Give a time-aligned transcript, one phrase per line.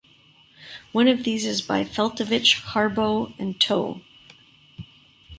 [0.93, 4.01] One of these is by Feltovich, Harbaugh and To.